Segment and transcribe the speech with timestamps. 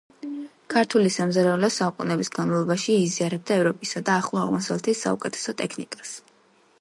[0.73, 6.17] ქართული სამზარეულო საუკუნეების განმავლობაში იზიარებდა ევროპისა და ახლო აღმოსავლეთის საუკეთესო ტექნიკებს.